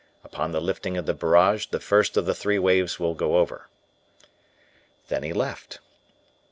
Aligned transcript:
Upon 0.23 0.51
the 0.51 0.59
lifting 0.61 0.97
of 0.97 1.05
the 1.05 1.13
barrage, 1.13 1.67
the 1.67 1.79
first 1.79 2.17
of 2.17 2.25
the 2.25 2.33
three 2.33 2.57
waves 2.57 2.99
will 2.99 3.13
go 3.13 3.37
over." 3.37 3.69
Then 5.09 5.21
he 5.21 5.31
left. 5.31 5.77